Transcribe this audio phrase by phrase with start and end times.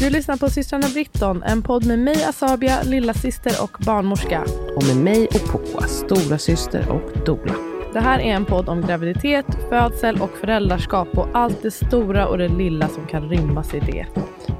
[0.00, 4.44] Du lyssnar på systrarna Britton, en podd med mig Asabia, lilla syster och barnmorska.
[4.76, 7.54] Och med mig och Poa, stora syster och dola.
[7.92, 12.38] Det här är en podd om graviditet, födsel och föräldraskap och allt det stora och
[12.38, 14.06] det lilla som kan rymmas i det.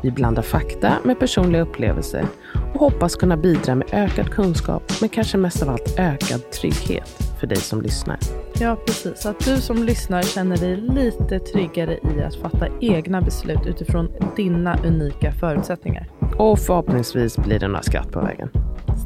[0.03, 2.27] Vi blandar fakta med personliga upplevelser
[2.75, 7.47] och hoppas kunna bidra med ökad kunskap, men kanske mest av allt ökad trygghet för
[7.47, 8.19] dig som lyssnar.
[8.61, 9.27] Ja, precis.
[9.27, 14.79] Att du som lyssnar känner dig lite tryggare i att fatta egna beslut utifrån dina
[14.85, 16.09] unika förutsättningar.
[16.37, 18.49] Och förhoppningsvis blir det några skratt på vägen.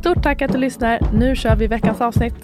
[0.00, 1.00] Stort tack att du lyssnar.
[1.12, 2.34] Nu kör vi veckans avsnitt.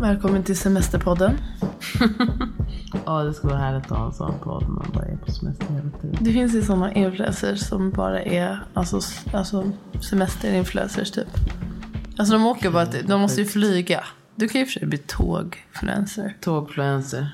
[0.00, 1.36] Välkommen till Semesterpodden.
[3.06, 5.32] Ja, det skulle vara härligt att ha en sån podd när man bara är på
[5.32, 6.16] semester hela tiden.
[6.20, 9.00] Det finns ju sådana influencers som bara är alltså,
[9.32, 9.72] alltså
[10.10, 11.28] semesterinfluencers typ.
[12.18, 14.04] Alltså de åker bara, de måste ju flyga.
[14.34, 16.36] Du kan ju för sig bli tågfluencer.
[16.40, 17.28] Tågfluencer.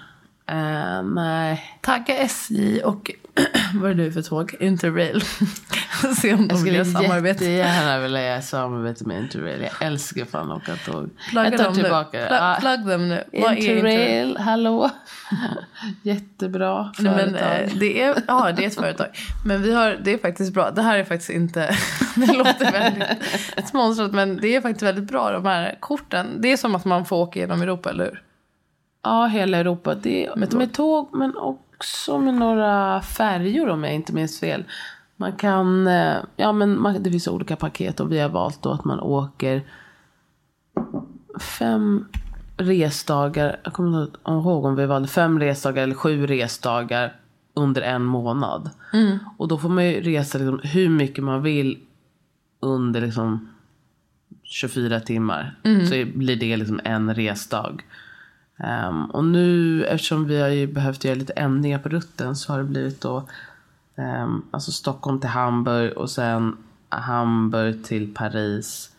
[0.47, 1.79] Eh, nej.
[1.81, 3.11] Tagga SJ och
[3.75, 4.55] vad är det nu för tåg?
[4.61, 5.23] Interrail.
[6.17, 7.45] Se om de Jag skulle vill göra samarbete.
[7.45, 9.63] jättegärna vilja göra samarbete med Interrail.
[9.63, 11.11] Jag älskar fan att åka tåg.
[11.31, 12.25] Plugga jag tar tillbaka nu.
[12.27, 13.25] Pla- plugg dem nu.
[13.33, 13.77] Vad är Interrail?
[13.79, 14.91] Interrail, hallå.
[16.03, 17.63] Jättebra Nej, men, företag.
[17.63, 19.07] eh, det är, ja, det är ett företag.
[19.47, 20.71] Men vi har, det är faktiskt bra.
[20.71, 21.77] Det här är faktiskt inte...
[22.17, 26.27] Det låter väldigt sponsrat men det är faktiskt väldigt bra de här korten.
[26.39, 28.23] Det är som att man får åka genom Europa, eller hur?
[29.05, 29.95] Ja, hela Europa.
[29.95, 31.09] Det är Med med tåg.
[31.11, 31.19] tåg.
[31.19, 34.65] men också med några färjor om jag inte minns fel.
[35.21, 38.71] Man kan, eh, ja men man, det finns olika paket och vi har valt då
[38.71, 39.63] att man åker
[41.59, 42.07] fem
[42.57, 47.17] resdagar, jag kommer inte ihåg om vi valde fem resdagar eller sju resdagar
[47.55, 48.71] under en månad.
[49.39, 51.79] Och då får man ju resa liksom hur mycket man vill
[52.61, 53.49] under liksom
[54.43, 55.59] 24 timmar.
[55.87, 57.83] Så blir det liksom en resdag.
[58.59, 62.59] Ehm, och nu eftersom vi har ju behövt göra lite ändringar på rutten så har
[62.59, 63.29] det blivit då
[64.01, 66.57] ehm, alltså Stockholm till Hamburg och sen
[66.89, 68.91] Hamburg till Paris.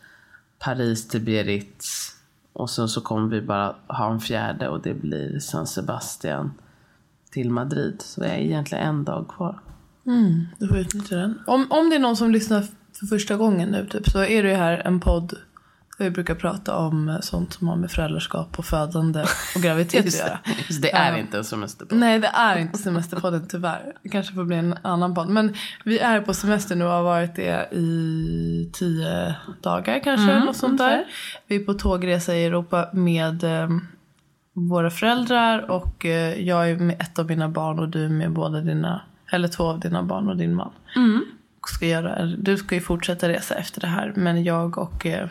[0.59, 2.15] Paris till Biarritz.
[2.53, 6.51] Och sen så kommer vi bara ha en fjärde och det blir San Sebastian
[7.31, 7.95] till Madrid.
[8.01, 9.59] Så det är egentligen en dag kvar.
[10.05, 11.39] Mm, Du får utnyttja den.
[11.47, 12.61] Om, om det är någon som lyssnar
[12.99, 15.33] för första gången nu typ, så är det ju här en podd
[16.01, 19.25] vi brukar prata om sånt som har med föräldraskap och födande
[19.55, 20.39] och graviditet att göra.
[20.81, 21.17] det, är Ja.
[21.17, 21.97] inte en semesterpodd.
[21.97, 23.93] Nej, det är inte Semesterpodden tyvärr.
[24.03, 25.29] Det kanske får bli en annan podd.
[25.29, 25.53] Men
[25.85, 30.39] vi är på semester nu och har varit det i tio dagar kanske.
[30.39, 31.03] något sånt där.
[31.47, 33.69] Vi är på tågresa i Europa med eh,
[34.53, 38.31] våra föräldrar och eh, jag är med ett av mina barn och du är med
[38.31, 39.01] båda dina,
[39.31, 40.71] eller två av dina barn och din man.
[41.61, 45.29] Och Ska göra, du ska ju fortsätta resa efter det här men jag och eh,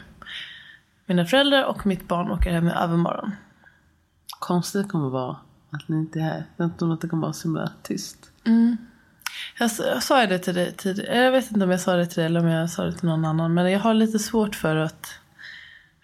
[1.10, 3.32] mina föräldrar och mitt barn åker hem i övermorgon.
[4.41, 5.37] Konstigt kommer det vara
[5.71, 6.44] att ni inte är här.
[6.56, 8.31] Jag vet inte att det kommer vara så himla tyst.
[9.59, 11.19] Jag, s- jag sa det till dig tidigare.
[11.19, 13.09] Jag vet inte om jag sa det till dig eller om jag sa det till
[13.09, 13.54] någon annan.
[13.54, 15.06] Men jag har lite svårt för att...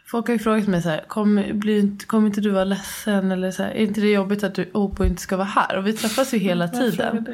[0.06, 1.04] Folk har ju frågat mig så här.
[1.08, 3.32] Kommer, blir inte, du vara ledsen?
[3.32, 5.76] Eller så här, är inte det jobbigt att du Opo inte ska vara här?
[5.78, 7.26] Och vi träffas ju hela tiden.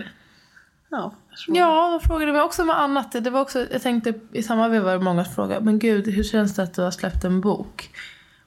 [0.93, 1.13] Ja,
[1.47, 3.13] Ja, de frågade mig också med annat.
[3.13, 5.65] Det var också, jag tänkte i samma veva var det många som frågade.
[5.65, 7.91] Men gud, hur känns det att du har släppt en bok?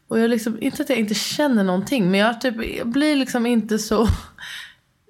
[0.08, 2.12] Och jag liksom, inte att jag inte känner någonting.
[2.12, 4.08] Men jag, typ, jag blir liksom inte så...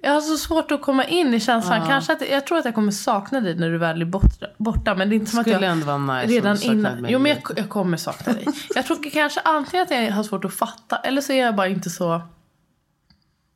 [0.02, 1.88] Jag har så svårt att komma in i känslan.
[1.88, 4.48] Kanske att, jag tror att jag kommer sakna dig när du väl är borta.
[4.58, 5.72] borta men det är inte som att Skulle jag...
[5.72, 7.02] ändå vara nice Redan om innan.
[7.02, 8.48] mig Jo men jag, jag kommer sakna dig.
[8.76, 10.96] Jag tror kanske antingen att jag har svårt att fatta.
[10.96, 12.22] Eller så är jag bara inte så...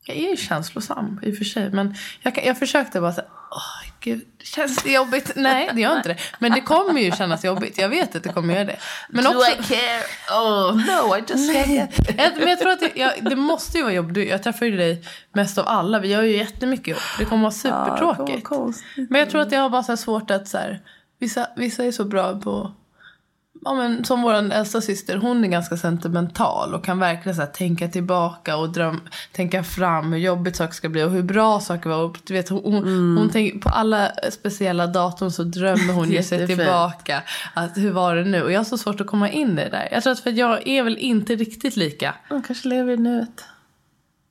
[0.05, 1.69] Jag är ju känslosam i och för sig.
[1.69, 3.27] Men jag, jag försökte bara säga.
[3.51, 3.61] Åh
[3.99, 5.31] gud, känns det jobbigt?
[5.35, 6.17] Nej, det gör inte det.
[6.39, 7.77] Men det kommer ju kännas jobbigt.
[7.77, 8.77] Jag vet att det kommer göra det.
[9.09, 9.51] Men Do också...
[9.51, 10.01] I care?
[10.41, 11.53] Oh no, I just.
[12.17, 14.13] Jag- Men jag tror att det, jag, det måste ju vara jobbigt.
[14.15, 15.99] Du- Jag träffar ju dig mest av alla.
[15.99, 17.01] Vi gör ju jättemycket ihop.
[17.19, 18.43] Det kommer vara supertråkigt.
[19.09, 20.81] Men jag tror att jag har bara så svårt att så här,
[21.19, 22.71] vissa, vissa är så bra på
[23.61, 27.49] Ja, men som vår äldsta syster, hon är ganska sentimental och kan verkligen så här,
[27.49, 29.01] tänka tillbaka och dröm,
[29.31, 32.03] tänka fram hur jobbigt saker ska bli och hur bra saker var.
[32.03, 36.23] Och, du vet, hon, hon, hon tänker, på alla speciella datum så drömmer hon ju
[36.29, 37.23] sig tillbaka.
[37.53, 38.43] Att, hur var det nu?
[38.43, 39.89] Och jag har så svårt att komma in i det där.
[39.91, 42.15] Jag tror att för jag är väl inte riktigt lika.
[42.29, 43.43] Man kanske lever i nuet.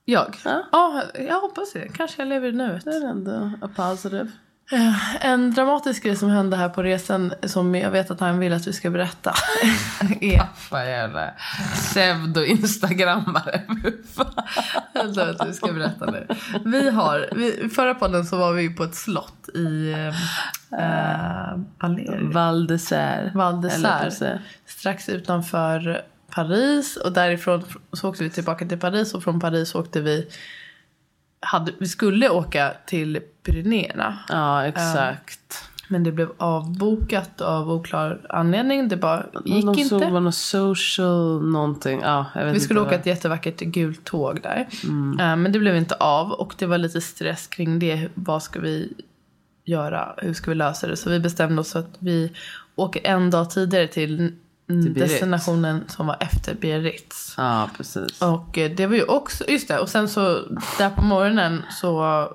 [0.04, 0.36] Jag?
[0.44, 0.62] Ja.
[0.72, 1.88] Ja, jag hoppas det.
[1.94, 2.84] Kanske jag lever i nuet.
[2.84, 4.28] Det är ändå a positive.
[4.72, 8.52] Eh, En dramatisk grej som hände här på resan som jag vet att han vill
[8.52, 9.34] att vi ska berätta.
[10.20, 10.42] är...
[10.70, 11.30] Vad jävla
[11.74, 13.60] pseudo-instagrammare.
[14.92, 16.26] Jag tror att vi ska berätta nu.
[16.64, 20.14] Vi har, vi, förra podden så var vi på ett slott i eh,
[22.32, 24.38] Valer- Val d'Isère.
[24.66, 30.00] Strax utanför Paris och därifrån så åkte vi tillbaka till Paris och från Paris åkte
[30.00, 30.28] vi
[31.40, 33.20] hade, vi skulle åka till
[33.52, 34.18] Pyrenéerna.
[34.28, 35.64] Ja, exakt.
[35.90, 38.88] Men det blev avbokat av oklar anledning.
[38.88, 39.88] Det bara gick de inte.
[39.88, 42.00] såg var något social någonting.
[42.00, 44.68] Ja, Vi skulle åka ett jättevackert gult tåg där.
[45.20, 48.08] Eh, Men det blev inte av och det var lite stress kring det.
[48.14, 48.92] Vad ska vi
[49.64, 50.14] göra?
[50.16, 50.96] Hur ska vi lösa det?
[50.96, 52.32] Så vi bestämde oss att vi
[52.74, 54.34] åker en dag tidigare till, mm,
[54.66, 55.12] Biarritz.
[55.12, 57.34] destinationen som var efter Biarritz.
[57.36, 58.22] Ja, precis.
[58.22, 60.38] Och eh, det var ju också, just det, och sen så
[60.78, 62.28] där på morgonen så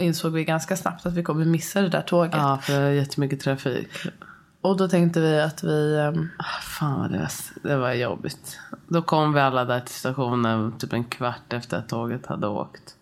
[0.00, 2.34] insåg vi ganska snabbt att vi kommer missa det där tåget.
[2.36, 3.88] Ja, för det är jättemycket trafik.
[4.60, 7.30] Och då tänkte vi att vi, ehm, Ah, Fan vad det var,
[7.68, 8.58] det var jobbigt.
[8.88, 12.94] Då kom vi alla där till stationen typ en kvart efter att tåget hade åkt.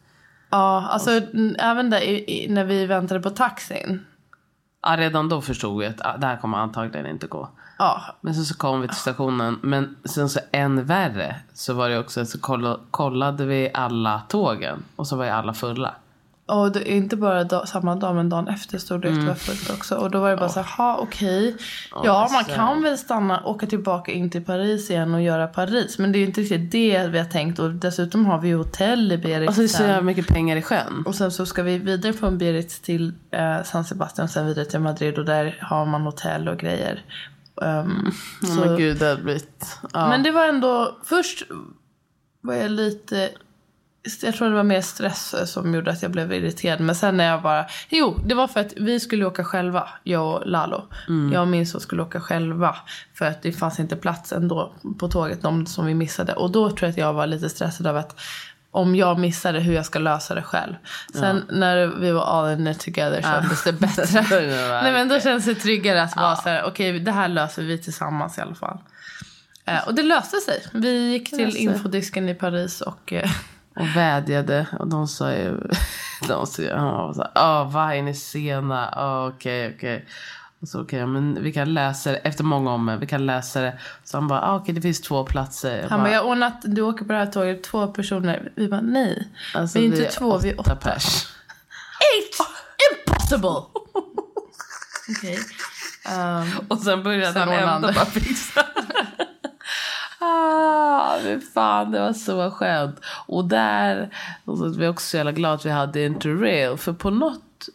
[0.50, 4.04] ja alltså n- även där i, i, när vi väntade på taxin.
[4.82, 7.48] Ja, redan då förstod vi att ah, det här kommer antagligen inte gå.
[7.78, 9.58] Ja, Men sen så kom vi till stationen.
[9.62, 14.82] Men sen så än värre så var det också så kolla- kollade vi alla tågen.
[14.96, 15.94] Och så var ju alla fulla.
[16.48, 19.26] Och det är inte bara dag, samma dag men dagen efter stod det att det
[19.26, 19.94] var fullt också.
[19.96, 21.56] Och då var det bara så här, ha okej.
[22.04, 25.98] Ja, man så- kan väl stanna, åka tillbaka in till Paris igen och göra Paris.
[25.98, 27.58] Men det är ju inte riktigt det vi har tänkt.
[27.58, 29.86] Och dessutom har vi ju hotell i Biarritz Alltså det är så sen.
[29.88, 31.02] jävla mycket pengar i sjön.
[31.06, 34.64] Och sen så ska vi vidare från Biarritz till eh, San Sebastian och sen vidare
[34.64, 37.04] till Madrid och där har man hotell och grejer.
[37.62, 38.12] Um,
[38.42, 39.78] Åh så, men gud, det hade blivit...
[39.92, 40.08] Ja.
[40.08, 41.42] Men det var ändå, först
[42.40, 43.28] var jag lite,
[44.22, 46.80] jag tror det var mer stress som gjorde att jag blev irriterad.
[46.80, 50.34] Men sen när jag bara, jo det var för att vi skulle åka själva, jag
[50.34, 50.88] och Lalo.
[51.32, 52.76] Jag och min son skulle åka själva.
[53.14, 56.32] För att det fanns inte plats ändå på tåget, de som vi missade.
[56.32, 58.20] Och då tror jag att jag var lite stressad av att
[58.70, 60.74] om jag missade hur jag ska lösa det själv.
[61.14, 64.24] Sen när vi var all in it together kändes det bättre.
[64.82, 67.78] Nej men då känns det tryggare att vara så här, okej det här löser vi
[67.78, 68.78] tillsammans i alla fall.
[69.64, 70.62] Eh, och det löste sig.
[70.72, 73.30] Vi gick till infodisken i Paris och eh,
[73.78, 74.66] Och vädjade.
[74.78, 75.60] Och de sa ju...
[76.28, 76.62] De sa.
[76.74, 78.94] Han var så här, Åh, Vajen är sena.
[78.96, 80.06] Åh, Okej, okej.
[80.60, 82.16] Och så okej, men vi kan läsa det.
[82.16, 83.78] Efter många om vi kan läsa det.
[84.04, 85.86] Så han bara, ah, okej det finns två platser.
[85.90, 88.52] han bara, jag har ordnat, du åker på det här tåget, två personer.
[88.54, 89.28] Vi bara, nej.
[89.54, 90.76] Alltså, vi är inte två, vi är åtta.
[90.76, 91.26] pers.
[92.14, 92.48] Eight!
[93.06, 93.48] Impossible!
[95.18, 95.38] Okej.
[96.08, 98.60] Ehm, Och sen började Sen han ändå bara fixa.
[100.20, 103.00] ah, men fan, det var så skönt.
[103.26, 106.76] Och där, och så, vi är också så jävla glada att vi hade Interrail.
[106.76, 107.68] För på något,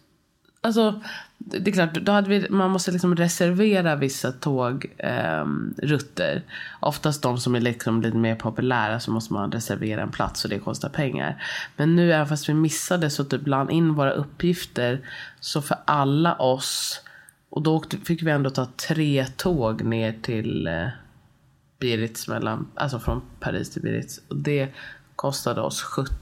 [0.62, 1.02] alltså
[1.38, 6.36] det är klart, då hade vi, man måste liksom reservera vissa tågrutter.
[6.36, 6.42] Ehm,
[6.80, 10.50] Oftast de som är liksom lite mer populära så måste man reservera en plats och
[10.50, 11.44] det kostar pengar.
[11.78, 15.02] Men nu även fast vi missade så typ bland in våra uppgifter
[15.40, 17.02] så för alla oss
[17.50, 20.88] och då fick vi ändå ta tre tåg ner till eh,
[21.84, 24.22] Biarritz, mellan, alltså från Paris till Biarritz.
[24.30, 24.70] Och det
[25.16, 26.14] kostade oss 70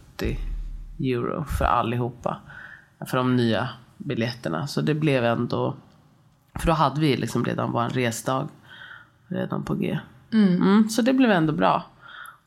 [1.00, 2.38] euro för allihopa.
[3.08, 4.68] För de nya biljetterna.
[4.68, 5.76] Så det blev ändå...
[6.60, 8.48] För då hade vi liksom redan vår resdag
[9.28, 10.00] redan på G.
[10.34, 11.84] Mm, så det blev ändå bra.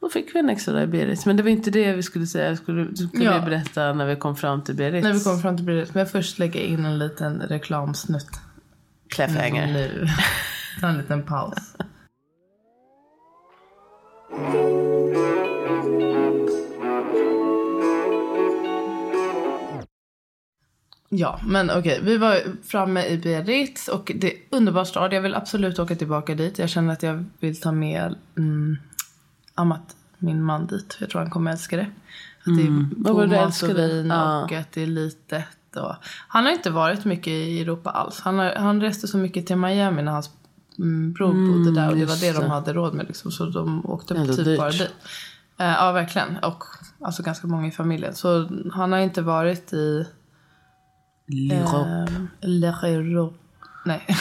[0.00, 1.26] Då fick vi en extra dag i Biarritz.
[1.26, 2.48] Men det var inte det vi skulle säga.
[2.48, 3.38] Jag skulle, skulle Ja.
[3.38, 5.04] vi berätta när vi kom fram till Biarritz.
[5.04, 5.94] när vi kom fram till Biarritz.
[5.94, 8.30] Men först lägga in en liten reklamsnutt.
[9.08, 9.66] Cliffhanger.
[9.66, 10.06] Nu.
[10.80, 11.76] Ta en liten paus.
[21.16, 22.00] Ja, men okej.
[22.02, 25.12] Vi var framme i Biarritz och det är underbar stad.
[25.12, 26.58] Jag vill absolut åka tillbaka dit.
[26.58, 28.76] Jag känner att jag vill ta med mm,
[29.54, 30.96] Amat, min man, dit.
[31.00, 31.86] Jag tror han kommer älska det.
[32.46, 32.94] Att det är Mm.
[32.96, 35.46] God mat och vin och att det är litet.
[35.76, 35.94] Och...
[36.28, 38.20] Han har inte varit mycket i Europa alls.
[38.20, 40.30] Han, har, han reste så mycket till Miami när hans
[40.78, 42.48] mm, bror bodde där och det var just det de det.
[42.48, 43.06] hade råd med.
[43.06, 43.32] Liksom.
[43.32, 44.58] Så de åkte Ändå typ dyrt.
[44.58, 44.90] bara dit.
[45.58, 46.36] Eh, ja, verkligen.
[46.36, 46.64] Och
[47.00, 48.14] alltså ganska många i familjen.
[48.14, 50.06] Så han har inte varit i
[51.32, 52.26] L'Europe.
[52.42, 53.34] L'Europe.
[53.84, 54.06] Nej.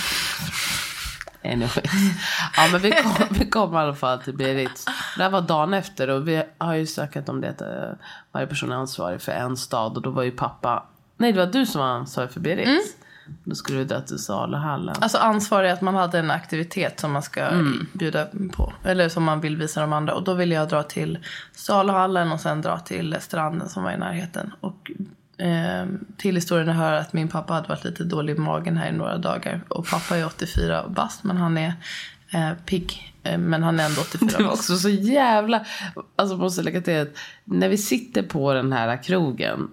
[1.46, 1.70] Anyway.
[2.58, 4.86] Ja men vi kom, vi kom i alla fall till Biarritz.
[5.18, 7.98] Det här var dagen efter och vi har ju snackat om det att eh,
[8.32, 10.84] varje person är ansvarig för en stad och då var ju pappa,
[11.18, 12.96] nej det var du som var ansvarig för Biarritz.
[13.44, 14.96] Då skulle vi dra till Saluhallen.
[15.00, 17.50] Alltså ansvar är att man hade en aktivitet som man ska
[17.94, 18.74] bjuda på.
[18.84, 20.14] Eller som man vill visa de andra.
[20.14, 21.20] Och då ville jag dra till
[21.52, 24.54] saluhallen och sen dra till stranden som var i närheten.
[24.60, 24.92] Och
[25.38, 25.86] eh,
[26.18, 29.18] till historien hör att min pappa hade varit lite dålig i magen här i några
[29.18, 29.62] dagar.
[29.68, 31.74] Och pappa är 84 bast men han är
[32.32, 35.66] eh, pigg Men han är ändå 84 Det var också så jävla...
[36.16, 39.68] Alltså måste lägga till att när vi sitter på den här krogen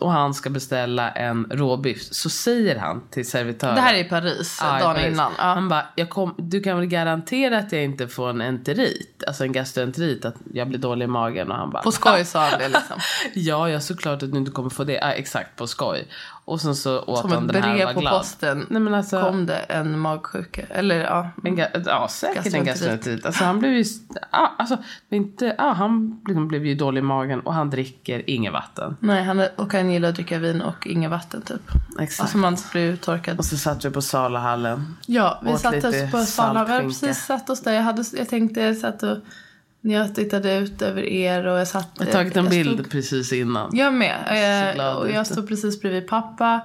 [0.00, 3.74] och han ska beställa en råbiff så säger han till servitören.
[3.74, 5.06] Det här är i Paris, i dagen Paris.
[5.06, 5.32] innan.
[5.38, 5.44] Ja.
[5.44, 9.52] Han bara, kom, du kan väl garantera att jag inte får en enterit, alltså en
[9.52, 11.50] gastroenterit, att jag blir dålig i magen.
[11.50, 12.96] Och han bara, På skoj sa han det liksom.
[13.34, 14.92] ja, ja såklart att du inte kommer få det.
[14.92, 16.08] Ja, exakt, på skoj.
[16.44, 18.12] Och sen så åt Som han ett den här och brev var på glad.
[18.18, 19.22] posten Nej men alltså.
[19.22, 20.62] kom det en magsjuka.
[20.70, 21.30] Eller ja.
[21.44, 22.89] En ga- ja, säkert en Gastroenterit.
[22.90, 23.26] Gastroenterit.
[23.26, 23.84] Alltså han blev ju...
[24.32, 24.78] Ja, alltså,
[25.10, 28.96] inte, ja, han liksom blev ju dålig i magen och han dricker inget vatten.
[29.00, 31.62] Nej, han och han gillar att dricka vin och inget vatten typ.
[32.00, 32.20] Exakt.
[32.20, 33.38] Alltså man blir torkad.
[33.38, 34.96] Och så satt vi på Salahallen.
[35.06, 36.64] Ja, vi oss på Sala.
[36.64, 37.72] Vi precis satt oss där.
[37.72, 39.18] Jag, hade, jag tänkte, jag satt och...
[39.82, 41.88] När jag tittade ut över er och jag satt...
[41.98, 43.70] Jag har tagit en jag bild stod- precis innan.
[43.72, 44.74] Jag med.
[44.74, 46.60] Glad Eh, och jag stod precis bredvid pappa.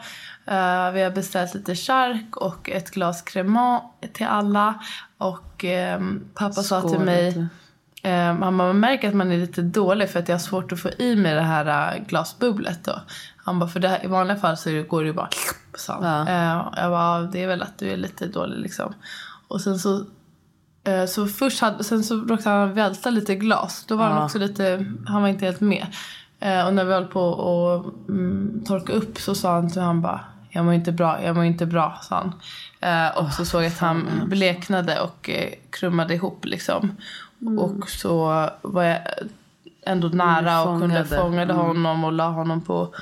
[0.46, 4.84] Eh, vi har beställt lite chark och ett glas cremant till alla.
[5.18, 7.48] Och ehm, pappa sa till Skål mig...
[8.04, 10.72] Eh, han bara, man märker att man är lite dålig för att jag har svårt
[10.72, 13.02] att få i mig det här eh, glasbubblet då.
[13.38, 15.30] Han bara, för det här, i vanliga fall så går det ju bara
[15.76, 15.98] så.
[16.02, 16.28] Ja.
[16.28, 18.94] Eh, jag bara, det är väl att du är lite dålig liksom.
[19.48, 20.06] Och sen så,
[20.84, 23.86] eh, så först hade, sen så råkade han välta lite glas.
[23.88, 24.26] Då var han Ja.
[24.26, 25.86] också lite, han var inte helt med.
[26.40, 30.02] Eh, och när vi höll på att mm, torka upp så sa han till han
[30.02, 30.20] bara,
[30.50, 32.32] jag mår inte bra, jag mår inte bra, sa han.
[32.86, 36.98] Eh, och så såg jag att han bleknade och eh, krummade ihop liksom.
[37.60, 39.00] Och så var jag
[39.86, 41.22] ändå nära och kunde fångade.
[41.22, 42.96] fångade honom och la honom på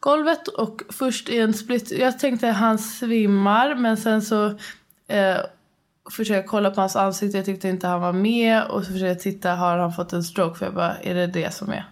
[0.00, 0.48] golvet.
[0.48, 4.46] Och först i en split, jag tänkte han svimmar men sen så
[5.08, 5.36] eh,
[6.10, 8.64] försökte kolla på hans ansikte, jag tyckte inte han var med.
[8.64, 10.58] Och så försökte jag titta, har han fått en stroke?
[10.58, 11.84] För jag bara, är det det som är?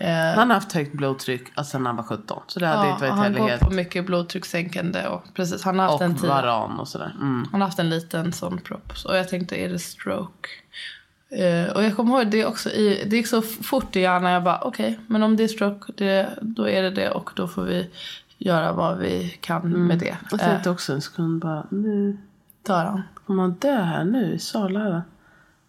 [0.00, 2.42] Eh, Han har haft högt blodtryck alltså när han var 17.
[2.46, 5.86] Så det hade ja, inte varit han går på mycket blodtryckssänkande och precis, han har
[5.86, 6.28] haft en Och tid.
[6.28, 7.12] varan och sådär.
[7.20, 7.46] Mm.
[7.52, 8.92] Han har haft en liten sån propp.
[9.08, 10.48] Och jag tänkte, är det stroke?
[11.30, 14.32] Eh, och jag kommer ihåg det också i, det gick så fort i hjärnan.
[14.32, 17.10] Jag bara, okej, men om det är stroke, det, då är det det.
[17.10, 17.90] Och då får vi
[18.38, 20.16] göra vad vi kan med det.
[20.30, 22.16] Jag Eh, tänkte också en sekund bara, nu
[22.70, 23.02] tar han.
[23.26, 25.02] kommer han dö här nu i Salahallen?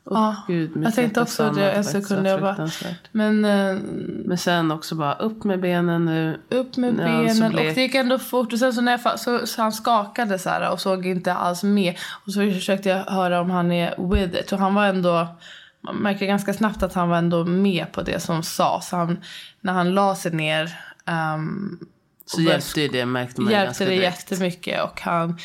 [0.05, 2.27] Åh Ja, gud, jag tänkte också det en sekund.
[2.27, 2.69] Jag bara,
[3.11, 3.77] men eh,
[4.25, 6.39] Men sen också bara upp med benen nu.
[6.49, 7.55] upp med Ja, benen.
[7.55, 8.53] Och det gick ändå fort.
[8.53, 11.63] Och sen så, när jag, så, så han skakade så här och såg inte alls
[11.63, 11.95] med.
[12.25, 14.51] Och så försökte jag höra om han är with it.
[14.51, 15.27] Och han var ändå,
[15.81, 18.91] man märker ganska snabbt att han var ändå med på det som sades.
[19.61, 21.79] När han la sig ner ehm,
[22.25, 24.31] Så hjälpte det märkte man hjälpte ganska det direkt.
[24.31, 24.83] jättemycket.
[24.83, 25.37] Och han,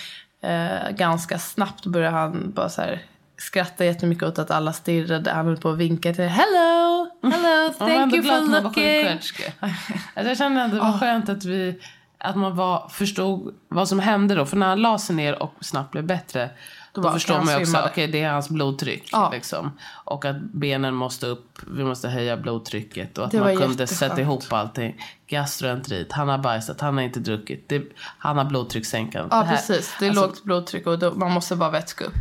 [0.43, 3.03] eh, ganska snabbt började han bara så här
[3.39, 5.33] skratta jättemycket åt att alla stirrade.
[5.33, 9.07] Han höll på och vinka till Hello, hello, thank you for att looking.
[9.07, 11.81] Alltså jag kände att det var skönt att vi
[12.19, 14.47] att man var, förstod vad som hände då.
[14.47, 16.51] För när han la sig ner och snabbt blev bättre.
[16.97, 19.09] Då, bara, förstår man ju också okej det är hans blodtryck.
[19.13, 19.31] Ja.
[19.33, 19.71] Liksom.
[20.05, 23.19] Och att benen måste upp, vi måste höja blodtrycket.
[23.19, 23.91] Och att Det man kunde jätteskönt.
[23.99, 25.03] sätta ihop allting.
[25.27, 27.69] Gastroenterit, han har bajsat, han har inte druckit.
[27.69, 27.83] Det,
[28.19, 29.29] han har blodtryckssänkande.
[29.31, 29.95] Ja, Det här- precis.
[29.99, 32.15] Det är alltså, lågt blodtryck och då, man måste bara vätska upp.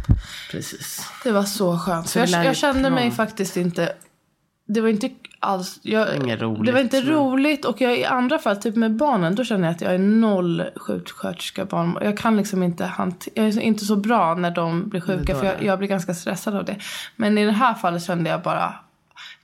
[0.51, 1.07] Precis.
[1.23, 2.09] Det var så skönt.
[2.09, 3.93] Så jag, jag kände mig faktiskt inte...
[4.67, 5.09] Det var inte
[5.45, 5.79] alls...
[5.81, 7.65] Jag, Inget roligt, Det var inte roligt.
[7.65, 10.63] Och jag, i andra fall, typ med barnen, då känner jag att jag är noll
[10.75, 11.65] sjuksköterska.
[11.65, 11.97] Barn.
[12.01, 13.33] Jag kan liksom inte hantera...
[13.35, 15.35] Jag är inte så bra när de blir sjuka.
[15.35, 16.75] För jag, jag blir ganska stressad av det.
[17.15, 18.73] Men i det här fallet kände jag bara...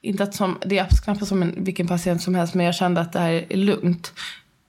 [0.01, 3.01] Inte att som, det är knappast som en, vilken patient som helst, men jag kände
[3.01, 4.13] att det här är lugnt.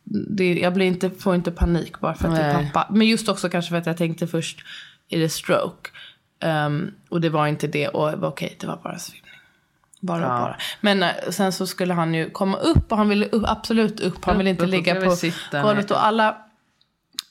[0.04, 2.94] Det, jag blir inte, får inte panik bara för att det är pappa.
[2.94, 4.58] Men just också kanske för att jag tänkte först,
[5.08, 5.90] är det stroke?
[6.40, 7.88] Ehm, och det var inte det.
[7.88, 9.21] Och det var okej, det var bara svimning.
[10.02, 10.28] Bara Ja.
[10.28, 10.56] bara.
[10.80, 14.24] Men eh, sen så skulle han ju komma upp och han ville upp, absolut upp.
[14.24, 15.10] Han ville inte Upp, upp, ligga vill
[15.50, 15.90] på golvet.
[15.90, 16.36] Och alla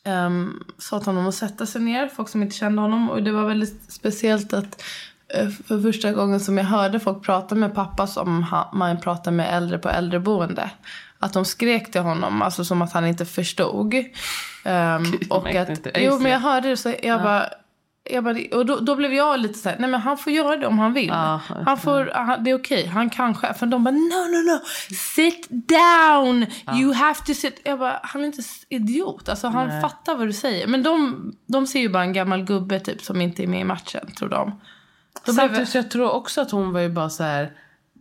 [0.06, 2.08] um, sa till honom att sätta sig ner.
[2.08, 3.10] Folk som inte kände honom.
[3.10, 4.84] Och det var väldigt speciellt att
[5.28, 9.58] eh, för första gången som jag hörde folk prata med pappa som man pratar med
[9.58, 10.72] äldre på äldreboende.
[11.20, 13.94] Att de skrek till honom, alltså som att han inte förstod.
[14.63, 15.92] Ehm, och märkte att, inte.
[15.96, 17.46] jo, men jag hörde det så jag bara...
[18.03, 20.58] Jag bara, och då, då blev jag lite så här, nej men han får göra
[20.58, 21.08] det om han vill.
[21.08, 23.53] Ja, han får, han, det är okej, han kanske.
[23.53, 23.98] För de bara, no
[24.31, 24.60] no no,
[25.15, 26.46] sit down,
[26.79, 27.62] you have to sit.
[27.63, 29.29] Jag bara, han är inte idiot.
[29.29, 30.67] Alltså han fattar vad du säger.
[30.67, 33.63] Men de, de ser ju bara en gammal gubbe typ som inte är med i
[33.63, 34.62] matchen, tror de.
[35.25, 37.43] Då Samtidigt så jag tror också att hon var ju bara så här.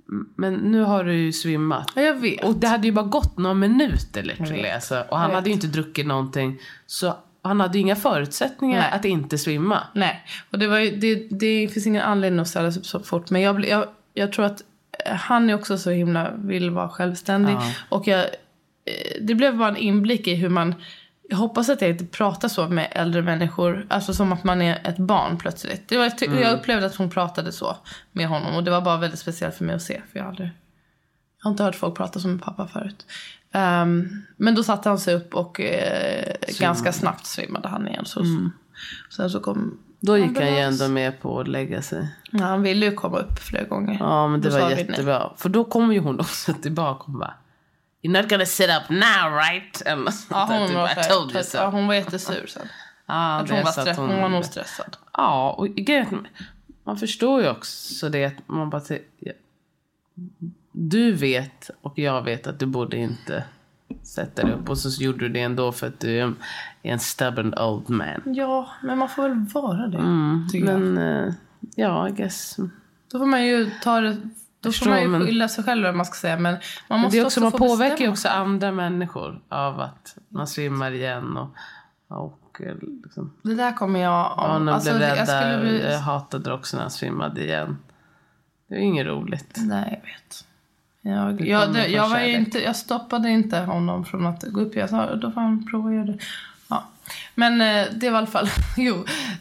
[0.09, 1.93] "Mm, Men nu har du ju svimmat.
[1.95, 2.45] ja, jag vet.
[2.45, 4.69] Och det hade ju bara gått några minuter literally.
[4.69, 5.05] Alltså.
[5.11, 6.59] Och han hade ju inte druckit någonting.
[6.87, 8.91] Så han hade ju inga förutsättningar Nej.
[8.93, 9.83] att inte svimma.
[9.95, 13.01] Nej, och det, var ju, det, det finns ingen anledning att ställa sig upp så
[13.01, 13.31] fort.
[13.31, 14.63] Men jag, jag, jag tror att
[15.07, 17.53] eh, han är också så himla, vill vara självständig.
[17.53, 17.73] Ja.
[17.89, 18.27] Och jag, eh,
[19.21, 20.75] det blev bara en inblick i hur man
[21.31, 23.87] jag hoppas att jag inte pratar så med äldre människor.
[23.91, 25.89] Alltså som att man är ett barn plötsligt.
[25.89, 27.77] Det var, jag, ty- jag upplevde att hon pratade så
[28.13, 28.55] med honom.
[28.55, 30.01] Och det var bara väldigt speciellt för mig att se.
[30.13, 30.51] För jag, aldrig,
[31.39, 33.07] jag har inte hört folk prata som med pappa förut.
[33.53, 38.05] Ehm, men då satte han sig upp och eh, ganska snabbt svimmade han igen.
[38.05, 38.25] Så,
[39.17, 39.79] Sen så kom...
[40.01, 42.09] Då gick han ju ändå med på att lägga sig.
[42.31, 43.97] Ja, han ville ju komma upp flera gånger.
[44.01, 45.33] Ja men det Då var jättebra.
[45.37, 47.35] För då kommer ju hon också tillbaka och bara
[48.03, 49.83] You're not gonna sit up now right?
[49.83, 51.59] Eller något Ja, hon, typ, var, I så told you här, so.
[51.59, 52.69] ja, hon var jättesur sen.
[53.07, 54.97] Ja, Jag tror hon, var stress, hon var nog stressad.
[55.13, 56.27] Ja, och grejen
[56.85, 59.33] man förstår ju också det att man bara säger, ja,
[60.73, 63.45] Du vet och jag vet att du borde inte
[64.03, 66.35] sätta dig upp och så gjorde du det ändå för att du är
[66.83, 68.23] en, stubborn old man.
[68.25, 69.99] Ja, men man får väl vara det.
[69.99, 70.81] Mm, tycker jag.
[70.81, 71.35] men eh,
[71.75, 72.57] ja, I guess.
[73.13, 74.17] Då får man ju ta det...
[74.61, 76.39] Då får man ju men- skylla sig själv man ska säga.
[76.39, 79.81] Men man Men måste det är också, man få påverkar ju också andra människor av
[79.81, 81.55] att man svimmar igen och,
[82.09, 82.75] och eh,
[83.05, 84.31] liksom, Det där kommer jag...
[84.31, 85.41] Om, barnen alltså, blev jag rädda.
[85.41, 85.83] skulle bli...
[85.93, 87.79] Jag hatade också när han svimmade igen.
[88.69, 89.57] Det är ju inget roligt.
[89.59, 90.45] Nej, jag vet.
[91.03, 94.77] Jag, jag, det, jag, var inte, jag stoppade inte honom från att gå upp.
[94.77, 96.19] Jag sa då får han prova att göra det.
[96.69, 96.85] Ja.
[97.35, 98.51] Men eh, det var i alla fall...
[98.77, 98.95] Jo,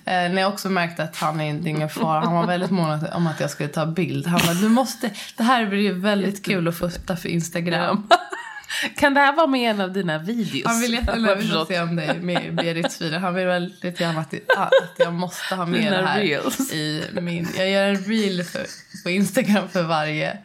[0.05, 2.25] eh, när jag också märkte att han är ingen fara.
[2.25, 4.27] Han var väldigt mån om att jag skulle ta bild.
[4.27, 5.11] Han bara, du måste...
[5.37, 8.07] Det här blir ju väldigt kul att fota för Instagram.
[8.95, 10.67] Kan det här vara med i en av dina videos?
[10.67, 13.19] Han vill jättegärna se om dig med Berits video.
[13.19, 16.73] Han vill väldigt gärna att, att jag måste ha med Dina det här reels.
[16.73, 17.47] i min...
[17.57, 18.65] Jag gör en reel för,
[19.03, 20.37] på Instagram för varje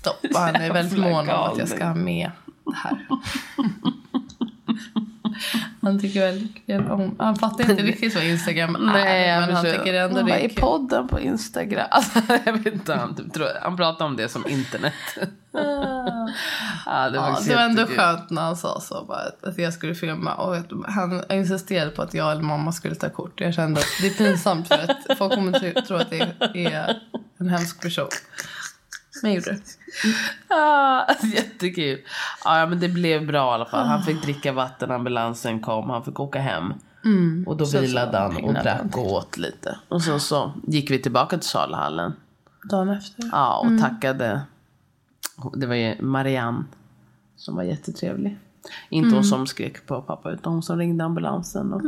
[0.00, 0.24] stopp.
[0.34, 2.30] Och han är väldigt mån om att jag ska ha med
[2.66, 3.06] det här.
[5.82, 6.48] Han tycker väl
[6.90, 8.80] om, Han fattar inte riktigt vad Instagram är.
[8.80, 11.86] Nej, men han tycker ändå Han det är i podden på Instagram.
[11.90, 14.92] Alltså, jag vet inte, han, typ, tror, han pratar om det som internet.
[16.86, 19.04] ja, det var, Ja, det var ändå skönt när han sa så.
[19.04, 20.34] Bara, att- jag skulle filma.
[20.34, 20.56] Och
[20.88, 23.40] han insisterade på att jag eller mamma skulle ta kort.
[23.40, 27.00] Jag kände att det är pinsamt för att folk kommer tro att det är
[27.38, 28.08] en hemsk person.
[29.22, 29.60] Men jag gjorde det.
[30.48, 31.98] Ja, jättekul.
[32.44, 33.86] Ja, men det blev bra i alla fall.
[33.86, 36.72] Han fick dricka vatten, ambulansen kom, han fick åka hem.
[37.46, 39.78] Och då Så- så vilade han och drack och åt lite.
[39.88, 42.12] Och så, så gick vi tillbaka till salhallen.
[42.70, 43.28] Dagen efter.
[43.32, 44.40] Ja, och tackade.
[45.54, 46.64] Det var ju Marianne
[47.36, 48.38] som var jättetrevlig.
[48.88, 51.72] Inte hon som skrek på pappa utan hon som ringde ambulansen.
[51.72, 51.82] Och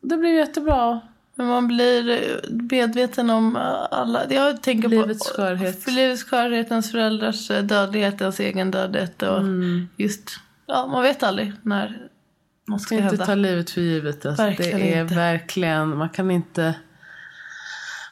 [0.00, 1.00] Det blev jättebra.
[1.34, 2.40] Men man blir
[2.70, 3.56] medveten om
[3.90, 4.32] alla.
[4.32, 5.84] Jag tänker Livets på skörhet.
[5.84, 9.22] För livets skörhet, ens föräldrars eh, dödlighet, ens egen dödlighet.
[9.22, 9.42] Och
[9.96, 10.30] just,
[10.66, 12.08] ja, man vet aldrig när
[12.66, 13.26] något ska Ska inte hända.
[13.26, 14.26] ta livet för givet.
[14.26, 15.14] Alltså, Verkligen det är inte.
[15.14, 16.74] verkligen, man kan inte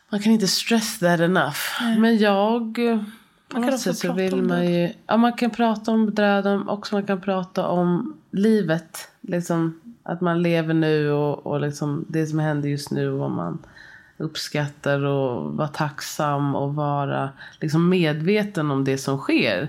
[0.09, 1.59] man kan inte stress that enough.
[1.99, 2.79] Men jag,
[3.49, 6.95] på kan också så prata vill man ju, ja man kan prata om döden också,
[6.95, 9.09] man kan prata om livet.
[9.21, 13.59] Liksom att man lever nu och, och liksom det som händer just nu och man
[14.17, 19.69] uppskattar och vara tacksam och vara liksom medveten om det som sker.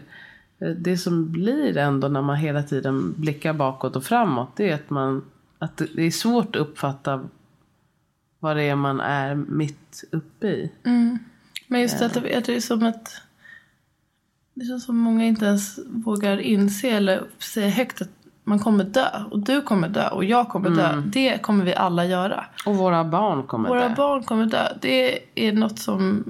[0.78, 4.89] Det som blir ändå när man hela tiden blickar bakåt och framåt det är att
[4.89, 5.24] man
[5.60, 7.24] att det är svårt att uppfatta
[8.39, 10.72] vad det är man är mitt uppe i.
[11.67, 13.22] Men just att det, att det är som att
[14.54, 18.10] det känns som många inte ens vågar inse eller säga högt att
[18.43, 19.08] man kommer dö.
[19.32, 21.01] Och du kommer dö och jag kommer dö.
[21.06, 22.45] Det kommer vi alla göra.
[22.65, 23.95] Och våra barn kommer Våra dö.
[23.95, 24.67] barn kommer dö.
[24.82, 26.23] Det är något som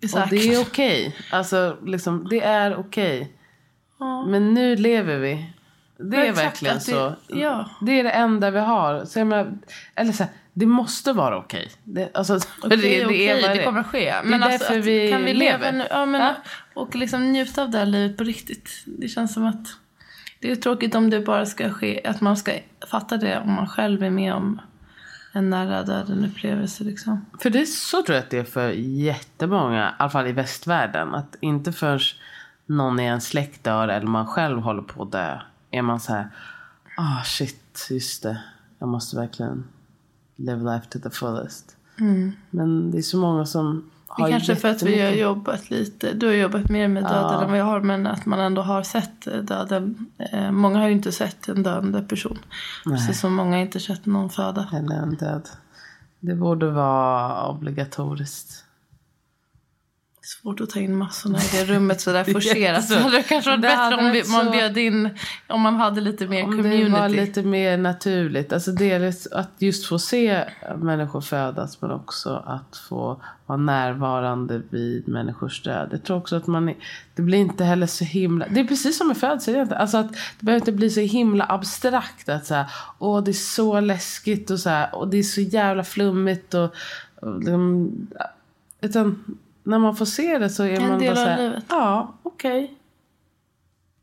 [0.00, 0.30] är Och säkert.
[0.30, 1.16] det är okej.
[1.32, 3.32] Alltså, liksom, det är okej.
[3.98, 4.26] Ja.
[4.26, 5.34] Men nu lever vi.
[5.98, 7.12] Det Men är verkligen att det- så.
[7.28, 7.68] ja.
[7.80, 9.04] Det är det enda vi har.
[9.04, 9.52] Så jag menar,
[9.94, 11.70] eller så här, det måste vara okej.
[11.84, 13.84] Det, alltså, Okej, det, det okej, är det det kommer är.
[13.84, 14.08] ske.
[14.08, 15.72] är Men alltså, därför att, vi kan vi leva lever.
[15.72, 15.84] nu?
[15.90, 16.34] Ja, men, Ja.
[16.74, 18.70] Och liksom njuta av det här livet på riktigt.
[18.86, 19.66] Det känns som att
[20.42, 22.52] det är tråkigt om det bara ska ske, att man ska
[22.90, 24.60] fatta det om man själv är med om
[25.32, 27.26] en nära döden upplevelse liksom.
[27.40, 30.32] För det är så tror jag att det är för jättemånga, i alla fall i
[30.32, 31.14] västvärlden.
[31.14, 32.00] Att inte förrän
[32.66, 35.40] någon i en släkt dör eller man själv håller på att dö.
[35.70, 36.28] Är man så här,
[36.96, 38.42] ah shit, just det.
[38.78, 39.64] Jag måste verkligen
[40.36, 41.76] live life to the fullest.
[42.50, 46.12] Men det är så många som Det är kanske för att vi har jobbat lite,
[46.12, 47.42] du har jobbat mer med döden Ja.
[47.42, 50.06] än vad jag har, men att man ändå har sett eh, döden.
[50.32, 52.38] Eh, många har ju inte sett en döende person.
[52.84, 54.68] Precis som många inte sett någon föda.
[54.72, 55.48] Eller en död.
[56.20, 58.64] Det borde vara obligatoriskt.
[60.42, 62.84] Svårt att ta in massorna i det rummet sådär forcerat.
[62.88, 65.08] Så hade det kanske varit Det bättre om vi, man bjöd in,
[65.48, 66.84] om man hade lite mer Om community.
[66.84, 68.52] det var lite mer naturligt.
[68.52, 70.44] Alltså dels att just få se
[70.78, 75.88] människor födas men också att få vara närvarande vid människors död.
[75.92, 76.76] Jag tror också att man, är-
[77.14, 79.80] det blir inte heller så himla, det är precis som med födsel egentligen.
[79.80, 82.66] Alltså att det behöver inte bli så himla abstrakt att så här,
[82.98, 86.74] åh det är så läskigt och så här, och det är så jävla flummigt och,
[87.20, 87.90] och liksom,
[88.80, 89.24] utan
[89.62, 91.64] när man får se det så är En man del bara av så här, livet.
[91.68, 92.74] ja okej.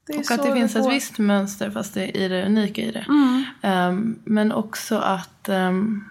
[0.07, 2.91] Det är Och att det finns ett visst mönster fast det är det unika i
[2.91, 3.05] det.
[3.09, 3.43] Mm.
[3.61, 6.03] Ehm, men också att ehm,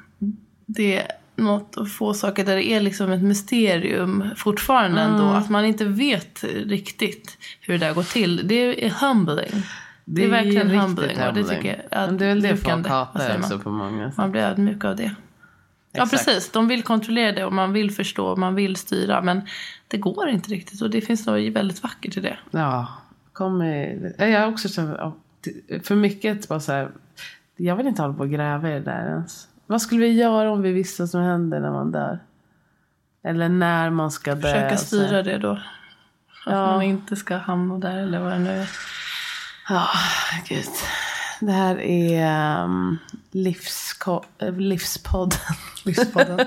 [0.67, 1.07] det är
[1.37, 5.25] något få saker där det är liksom ett mysterium fortfarande ändå.
[5.25, 5.37] Mm.
[5.37, 8.49] Att man inte vet riktigt hur det där går till.
[8.49, 9.63] Det är humbling.
[10.05, 11.11] Det är, ju verkligen riktigt humbling.
[11.11, 11.47] Och det humbling.
[11.47, 14.19] tycker jag Men det är väl det folk hatar också på många sätt.
[14.19, 15.15] Man blir ödmjuk av det.
[15.93, 16.25] Ja Exakt.
[16.27, 19.23] precis, de vill kontrollera det och man vill förstå och man vill styra.
[19.23, 19.43] Men
[19.89, 22.39] det går inte riktigt och det finns något väldigt vackert i det.
[22.51, 22.87] Ja,
[23.33, 24.69] kom i, jag också
[25.83, 26.89] för mycket bara så här,
[27.57, 29.49] jag vill inte hålla på och gräva i det där ens.
[29.67, 32.19] Vad skulle vi göra om vi visste vad som händer när man dör?
[33.25, 34.41] Eller när man ska dö.
[34.41, 35.07] Försöka och så här.
[35.07, 35.51] styra det då.
[35.53, 36.67] Att Ja.
[36.67, 38.69] man inte ska hamna där eller vad det nu är.
[39.69, 39.89] Ja,
[40.49, 40.65] gud.
[41.41, 42.99] Det här är um,
[43.33, 45.39] livsko- äh, livspodden.
[45.85, 46.47] Livspodden.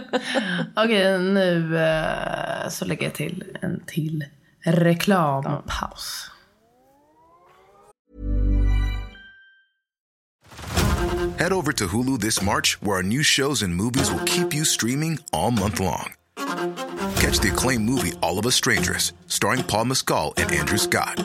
[0.76, 4.26] Okej, nu eh, så lägger jag till en till
[4.66, 6.32] reklampaus.
[11.38, 14.64] Head over to Hulu this March, where our new shows and movies will keep you
[14.66, 16.14] streaming all month long.
[17.16, 21.24] Catch the acclaimed movie All of Us Strangers, starring Paul Mescal and Andrew Scott.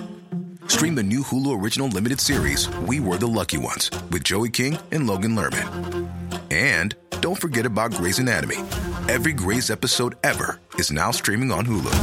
[0.66, 4.79] Stream the new Hulu original limited series We Were the Lucky Ones with Joey King
[4.92, 6.09] and Logan Lerman.
[6.50, 8.59] And don't forget about Grey's Anatomy.
[9.09, 11.94] Every Grey's episode ever is now streaming on Hulu.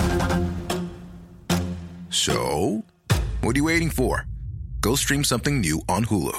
[2.09, 2.83] So,
[3.41, 4.25] what are you waiting for?
[4.81, 6.33] Go stream something new on Hulu.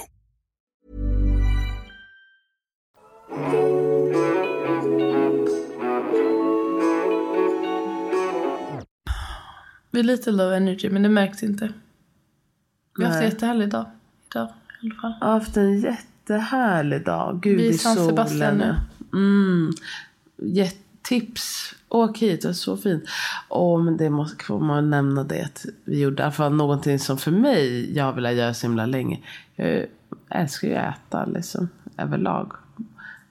[9.90, 11.72] Vi är lite low energy men det märks inte.
[12.96, 13.86] Vi har haft en jättehärlig dag
[14.30, 14.48] idag
[14.82, 15.14] i alla fall.
[15.20, 17.40] Jag har haft en jättehärlig dag.
[17.42, 18.74] Gud Vi i i San Sebastian solen.
[19.12, 19.72] Mm.
[20.36, 21.74] Jätte- Tips.
[21.88, 23.04] Åk hit, det är så fint.
[23.84, 25.42] Men det måste får man nämna det.
[25.44, 28.66] Att vi gjorde i alla fall någonting som för mig, jag har velat göra så
[28.66, 29.20] himla länge.
[29.56, 29.86] Jag
[30.28, 32.52] älskar ju att äta liksom, överlag.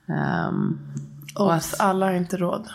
[0.06, 0.80] Um,
[1.36, 2.69] Och och att alla har inte råd.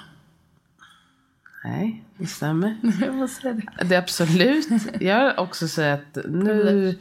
[1.64, 2.77] Nej, det stämmer.
[3.01, 3.85] Jag måste säga det.
[3.85, 4.68] Det är absolut.
[5.01, 6.99] Jag vill också säga att nu...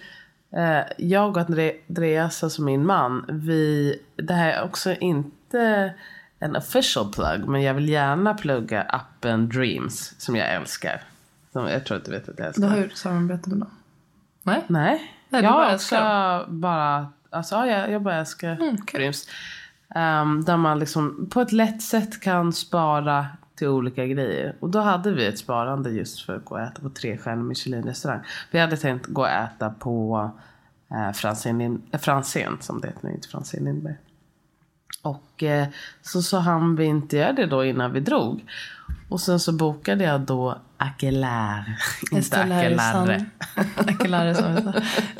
[0.51, 3.95] Eh, jag och Andre- Andreas, alltså min man, vi...
[4.15, 5.93] Det här är också inte
[6.39, 11.01] en official plug, men jag vill gärna plugga appen Dreams, som jag älskar.
[11.51, 12.63] Som jag tror att du vet att jag älskar.
[12.63, 13.69] Du har gjort samarbete med dem?
[14.43, 14.63] Nej?
[14.67, 17.07] Nej, Nej, jag bara också bara...
[17.29, 18.99] Alltså, ja, jag, jag bara älskar Mm, okej.
[18.99, 19.27] Dreams.
[19.95, 24.55] Ehm, där man liksom på ett lätt sätt kan spara till olika grejer.
[24.59, 27.43] Och då hade vi ett sparande just för att gå och äta på tre stjärnor
[27.43, 28.19] Michelin-restaurang.
[28.51, 30.29] Vi hade tänkt gå och äta på
[30.91, 33.95] eh, Franzén, Lind- eh, Franzén som det heter, inte Franzén Lindberg.
[35.01, 35.67] Och eh,
[36.01, 38.45] så sa han vi inte göra det då innan vi drog.
[39.09, 41.77] Och sen så bokade jag då Aquelarre.
[42.11, 42.41] Inte.
[42.41, 43.25] Aquelarre.
[43.75, 44.73] Aquelarre som vi sa.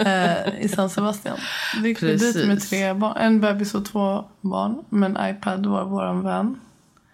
[0.10, 1.38] Eh, I San Sebastian.
[1.82, 3.18] Vi gick dit med tre barn.
[3.18, 4.84] En bebis och två barn.
[4.90, 6.60] Men iPad var våran vän.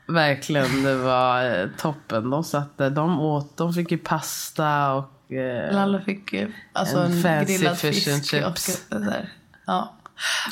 [0.07, 2.29] Verkligen, det var eh, toppen.
[2.29, 5.33] De satt där, de åt, de fick ju pasta och...
[5.33, 8.45] Eh, Lalla fick eh, alltså En en, fancy grillad fish and.
[8.45, 8.87] Och, chips.
[8.89, 9.29] så där.
[9.65, 9.93] Ja.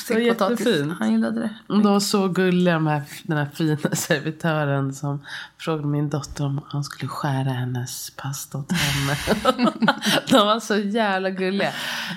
[0.07, 0.59] Potatis.
[0.59, 0.99] jättefint.
[0.99, 1.49] Han gillade det.
[1.67, 5.25] de var så gulliga, de här, den här fina servitören som
[5.57, 9.17] frågade min dotter om han skulle skära hennes pasta åt henne.
[10.29, 11.71] de var så jävla gulliga.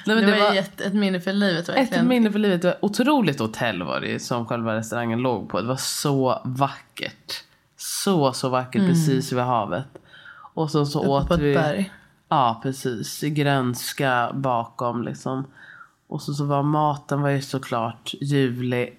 [0.07, 2.09] Nej, det, det, var, ett, ett minne för livet ett verkligen.
[2.09, 2.63] minne för livet.
[2.63, 5.61] Det var otroligt hotell var det som själva restaurangen låg på.
[5.61, 7.33] Det var så vackert.
[7.77, 9.87] Så, så vackert precis vid havet.
[10.55, 11.55] Och så, så Uppe åt på ett vi...
[11.55, 11.93] berg.
[12.29, 13.25] Ja, precis.
[13.25, 15.47] I grönska bakom liksom.
[16.15, 18.99] Och så, så var maten var ju såklart ljuvlig.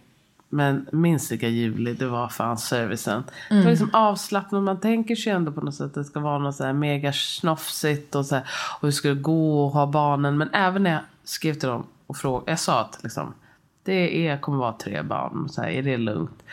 [0.49, 3.23] Men minst lika ljuvlig, det var fan servicen.
[3.49, 4.63] Det var liksom avslappnat.
[4.63, 7.13] Man tänker sig ändå på något sätt att det ska vara något så här mega
[7.13, 8.15] snofsigt.
[8.15, 8.43] Och, så här,
[8.79, 10.37] och hur ska det gå och ha barnen.
[10.37, 12.51] Men även när jag skrev till dem och frågade.
[12.51, 13.33] Jag sa att liksom,
[13.83, 15.49] det är, kommer vara tre barn.
[15.49, 16.43] Så här, är det lugnt?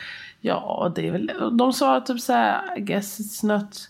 [0.41, 1.31] Ja, det är väl...
[1.57, 3.89] De sa typ så här, I guess it's not...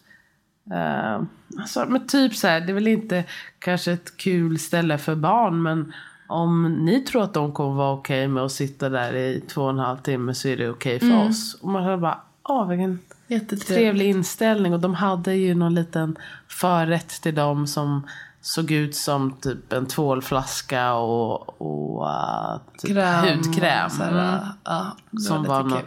[0.71, 1.23] Uh,
[1.59, 3.23] alltså, men typ så här, det är väl inte
[3.59, 5.93] kanske ett kul ställe för barn men
[6.33, 9.69] om ni tror att de kommer vara okej med att sitta där i två och
[9.69, 11.57] en halv timme så är det okej för oss.
[11.61, 12.99] Och man hade bara, åh vilken...
[13.27, 13.67] Jättetrevligt.
[13.67, 16.15] trevlig inställning och de hade ju någon liten
[16.47, 18.07] förrätt till dem som
[18.41, 23.89] såg ut som typ en tvålflaska och, och uh, typ Kräm, hudkräm.
[23.99, 24.39] här, Mm.
[24.63, 25.79] ja, det Som lite var någon,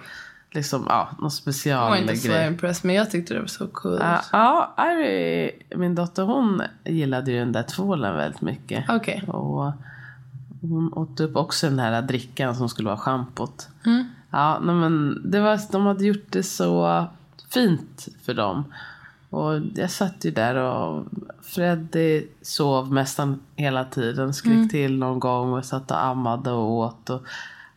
[0.51, 2.47] liksom, ja, någon Jag var special inte så grej.
[2.47, 4.01] impressed men jag tyckte det var så coolt.
[4.03, 4.21] Ja,
[4.77, 8.85] ja, Ivy, min dotter hon gillade ju den där tvålen väldigt mycket.
[8.89, 9.23] Okej.
[9.27, 9.73] Och
[10.69, 13.69] hon åt upp också den här drickan som skulle vara schampot.
[13.87, 14.05] Mm.
[14.31, 17.07] Ja, men det var, de hade gjort det så
[17.49, 18.65] fint för dem.
[19.31, 21.05] Och jag satt ju där och
[21.43, 24.35] Freddy sov nästan hela tiden.
[24.35, 24.69] Skrek Mm.
[24.69, 27.11] till någon gång och satt och ammade och åt.
[27.11, 27.23] Och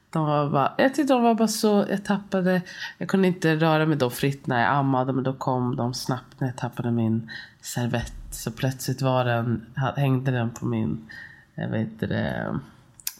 [0.09, 2.61] de var bara, jag tyckte de var bara så, jag tappade,
[2.97, 6.39] jag kunde inte röra mig då fritt när jag ammade men då kom de snabbt
[6.39, 8.13] när jag tappade min servett.
[8.31, 11.09] Så plötsligt var den, hängde den på min,
[11.55, 12.59] jag vet inte det,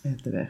[0.03, 0.47] heter det?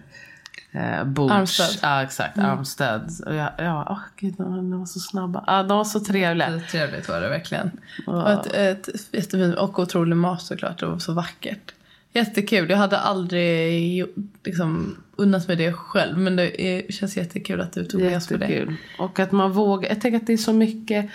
[0.71, 1.33] Eh, boots.
[1.33, 1.79] Armstöd.
[1.81, 3.11] Ja exakt, armstöd.
[3.25, 5.43] Och jag, ja, åh gud de, var så snabba.
[5.47, 6.49] Ja, de var så trevliga.
[6.49, 7.71] Det trevligt var det verkligen.
[8.05, 8.13] Ja.
[8.13, 10.79] Och ett, ett jättefint och otrolig mat såklart.
[10.79, 11.73] Det var så vackert.
[12.13, 12.69] Jättekul.
[12.69, 14.05] Jag hade aldrig
[14.43, 16.17] liksom, unnat mig det själv.
[16.17, 18.75] Men det är, känns jättekul att du tog med oss på det.
[18.99, 19.89] Och att man vågar.
[19.89, 21.09] Jag tänker att det är så mycket.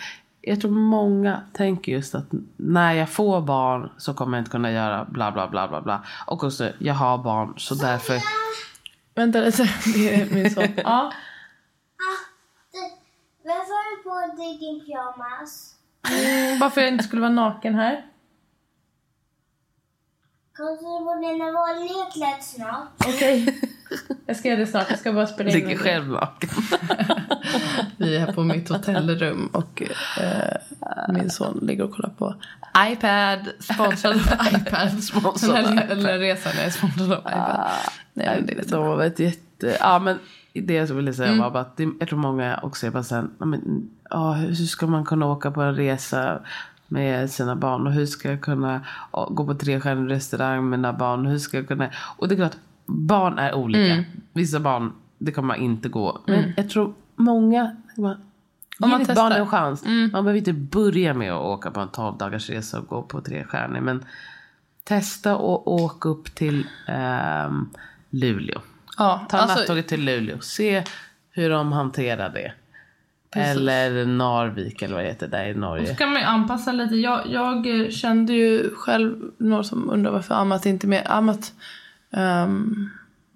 [0.46, 2.24] Jag tror många tänker just att
[2.56, 6.04] när jag får barn så kommer jag inte kunna göra bla bla bla bla bla.
[6.26, 8.18] Och också jag har barn så därför.
[9.14, 9.62] Vänta lite.
[9.94, 10.64] Det är min son.
[10.76, 10.82] Ja.
[10.84, 11.12] Ah,
[13.44, 15.74] Varför har du på dig din pyjamas?
[16.60, 18.04] Varför jag inte skulle vara naken här.
[20.56, 22.88] Kanske du borde när vanliga klädd snart.
[22.98, 23.60] Okej.
[24.26, 24.90] Jag ska göra det snart.
[24.90, 25.56] Jag ska bara spela in.
[25.56, 26.50] Ligger själv naken.
[28.14, 29.82] Vi är på mitt hotellrum och
[30.20, 32.34] eh, min son ligger och kollar på
[32.90, 33.48] iPad.
[33.60, 34.18] Sponsrad av
[34.60, 35.02] iPad.
[35.02, 35.96] Sponsrad av här iPad.
[35.96, 37.70] lilla resan är sponsrad av iPad.
[38.12, 39.76] Nej, men det lite var ett jätte...
[39.80, 40.18] Ja men
[40.52, 43.30] det jag ville säga var bara att det, jag tror många också är bara sen,
[43.38, 46.40] men, ja, hur ska man kunna åka på en resa
[46.88, 48.80] med sina barn och hur ska jag kunna
[49.30, 51.26] gå på trestjärnig restaurang med mina barn?
[51.26, 51.90] Hur ska jag kunna...
[52.16, 54.04] Och det är klart, barn är olika.
[54.32, 56.20] Vissa barn, det kommer inte gå.
[56.26, 58.20] Men jag tror många, bara, Om
[58.80, 59.22] ge man ditt testar.
[59.30, 59.84] barn en chans.
[59.84, 63.20] Man behöver inte börja med att åka på en 12 dagars resa och gå på
[63.20, 63.82] trestjärnig.
[63.82, 64.04] Men
[64.84, 67.68] testa och åka upp till ehm,
[68.10, 68.60] Luleå.
[68.98, 70.40] Ja, Ta alltså, nattåget till Luleå.
[70.40, 70.84] Se
[71.30, 72.52] hur de hanterar det.
[73.36, 75.94] Eller Narvik eller vad det heter där i så Norge.
[75.94, 76.94] kan man ju anpassa lite.
[76.94, 81.06] Jag, jag kände ju själv några som undrar varför Amat inte med.
[81.10, 81.52] Amat
[82.10, 82.90] um,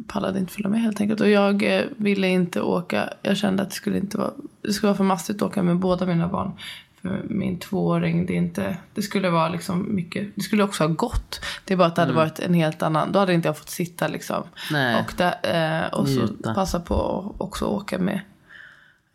[0.07, 1.21] pallade inte följa med helt enkelt.
[1.21, 3.09] Och jag eh, ville inte åka.
[3.23, 4.31] Jag kände att det skulle inte vara,
[4.63, 6.53] det skulle vara för mastigt att åka med båda mina barn.
[7.03, 10.89] För min tvååring, det är inte, det skulle vara liksom mycket, det skulle också ha
[10.89, 11.41] gått.
[11.65, 13.69] Det är bara att det hade varit en helt annan, då hade inte jag fått
[13.69, 14.43] sitta liksom.
[14.73, 15.01] Nej.
[15.01, 16.55] Och, där, eh, och så Njuta.
[16.55, 18.21] passa på att också åka med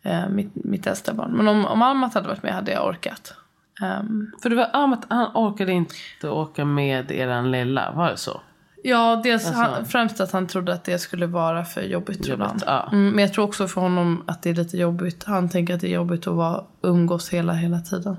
[0.02, 1.30] eh, mitt, mitt äldsta barn.
[1.32, 3.34] Men om, om Amat hade varit med hade jag orkat.
[3.82, 7.92] Ehm, För det var Amat, han orkade inte åka med eran lilla.
[7.92, 8.40] Var det så?
[8.84, 12.38] Ja, dels Alltså- han, främst att han trodde att det skulle vara för jobbigt, tror
[12.38, 12.88] Jobbigt, ja.
[12.92, 15.24] Mm, men jag tror också för honom att det är lite jobbigt.
[15.24, 18.16] Han tänker att det är jobbigt att vara, umgås hela, hela tiden.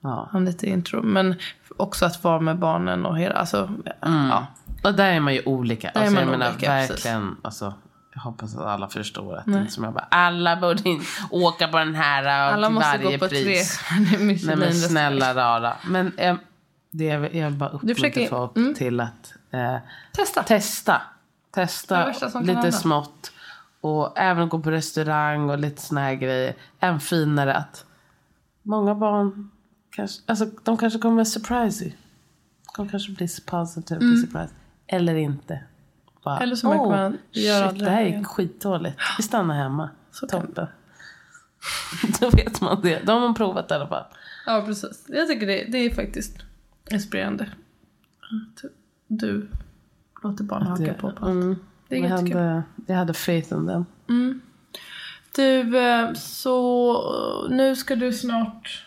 [0.00, 0.28] Ja.
[0.32, 1.02] Han är lite intro.
[1.02, 1.34] Men
[1.76, 4.46] också att vara med barnen och hela, alltså, ja.
[4.84, 5.90] Och där är man ju olika.
[5.94, 6.90] Där är Alltså, man jag menar olika, precis.
[6.90, 7.36] verkligen.
[7.42, 7.74] Alltså,
[8.14, 10.06] jag hoppas att alla förstår att det är som jag bara.
[10.10, 13.78] Alla borde inte åka på den här och Alla till måste varje gå på pris.
[13.88, 15.72] tre Nej men snälla rara.
[15.86, 16.36] Men eh,
[16.90, 18.74] det vill- jag bara uppmuntra försöker- folk mm.
[18.74, 19.76] till att eh,
[20.12, 20.42] Testa.
[20.42, 21.02] testa.
[21.50, 23.32] Testa lite smått.
[23.80, 26.54] Och även gå på restaurang och lite såna här grejer.
[26.80, 27.84] Än finare att
[28.62, 29.50] många barn
[29.90, 31.92] kanske, alltså de kanske kommer surprise you.
[32.76, 34.16] De kanske blir positivt mm.
[34.16, 34.54] surprise.
[34.86, 35.64] Eller inte.
[36.24, 38.98] Bara, Eller så märker man, vi gör shit, det här igen." är skitdåligt.
[39.18, 39.90] Vi stannar hemma.
[40.12, 40.66] Så Toppen.
[42.20, 43.02] Då vet man det.
[43.06, 44.04] Då har man provat i alla fall.
[44.46, 45.04] Ja, precis.
[45.08, 46.38] Jag tycker det, det är faktiskt
[46.90, 47.44] inspirerande.
[48.20, 48.64] Att
[49.08, 49.48] Du
[50.22, 51.20] låter barn haka på på allt.
[51.20, 51.56] Mm.
[51.88, 53.84] Det är jag, hade, jag hade faith in them.
[55.36, 58.84] Du, eh, så nu ska du snart...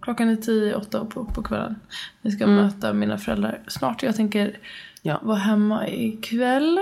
[0.00, 1.76] Klockan är tio, åtta på, på kvällen.
[2.22, 4.02] Vi ska möta mina föräldrar snart.
[4.02, 4.58] Jag tänker
[5.02, 5.20] Ja.
[5.22, 6.76] vara hemma ikväll.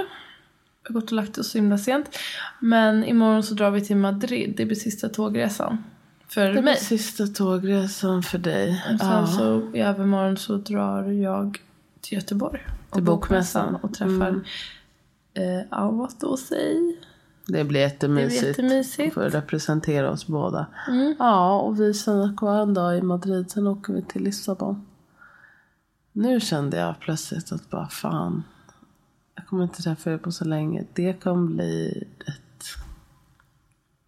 [0.83, 2.19] Jag har gått och lagt oss så himla sent.
[2.61, 4.55] Men imorgon så drar vi till Madrid.
[4.57, 5.85] Det blir sista tågresan.
[6.29, 6.63] För Det mig.
[6.63, 8.85] blir sista tågresan för dig.
[8.95, 11.59] Och sen så i övermorgon så drar jag
[12.09, 12.61] till Göteborg.
[12.93, 13.75] Till bokmässan.
[13.75, 14.45] och träffar Mm.
[15.35, 17.01] eh, Avat och sig.
[17.47, 18.41] Det blir jättemysigt.
[18.41, 19.15] Det blir jättemysigt.
[19.15, 20.67] För att representera oss båda.
[21.19, 23.51] Ja, och vi stannar kvar en dag i Madrid.
[23.51, 24.87] Sen åker vi till Lissabon.
[26.13, 28.43] Nu kände jag plötsligt att bara fan.
[29.35, 30.85] Jag kommer inte träffa er på så länge.
[30.93, 32.65] Det kommer bli ett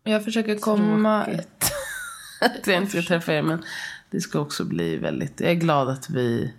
[0.02, 1.24] Jag försöker komma...
[1.24, 1.72] tråkigt.
[2.40, 3.42] att jag inte ska träffa er.
[3.42, 3.62] Men
[4.10, 5.40] det ska också bli väldigt...
[5.40, 6.54] Jag är glad att vi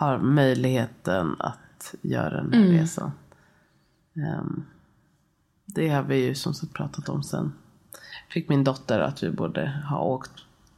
[0.00, 3.12] har möjligheten att göra den här resan.
[4.16, 4.64] Ehm,
[5.66, 7.52] det har vi ju som sagt pratat om sen.
[8.28, 10.30] Fick min dotter att vi borde ha åkt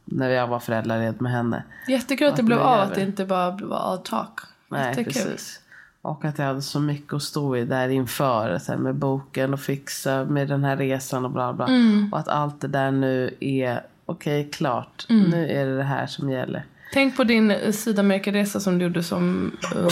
[0.05, 1.63] när jag var föräldraled med henne.
[1.87, 3.01] Jättekul att det blev av, att det.
[3.01, 4.39] inte bara var all talk.
[4.69, 5.13] Nej, Jättekul.
[5.13, 5.59] precis.
[6.01, 8.57] Och att jag hade så mycket att stå i där inför.
[8.57, 11.69] Så här, med boken och fixa med den här resan och bla bla.
[12.11, 15.05] Och att allt det där nu är okej, klart.
[15.09, 16.65] Nu är det det här som gäller.
[16.93, 19.89] Tänk på din eh, Sydamerika-resa som du gjorde som ung.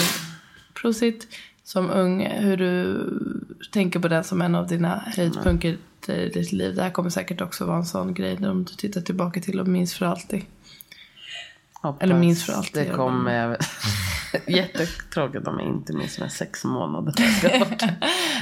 [0.81, 1.27] Prosit.
[1.63, 2.25] Som ung.
[2.25, 3.09] Hur du
[3.71, 6.75] tänker på den som en av dina höjdpunkter i ditt liv.
[6.75, 9.67] Det här kommer säkert också vara en sån grej om du tittar tillbaka till och
[9.67, 10.41] minns för alltid.
[11.73, 13.57] Hoppas Eller minns för alltid, Det kommer jag...
[14.47, 17.13] Jättetråkigt om jag inte minns med sex månader.
[17.17, 17.89] Det ska vara- Nej,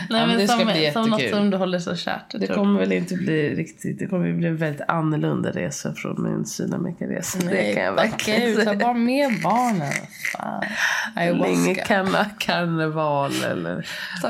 [0.10, 2.32] men men det ska som, bli som något som du håller så kärt.
[2.32, 6.23] Det tror kommer väl inte bli riktigt, det kommer bli en väldigt annorlunda resa från
[6.23, 7.39] min Sydamerika-resa.
[7.39, 8.75] Det kan jag verkligen Okej, ta säga.
[8.75, 9.93] bara med barnen.
[10.34, 10.63] Fan.
[11.23, 11.84] Ingen Ayahuasca.
[11.86, 13.88] kan karneval eller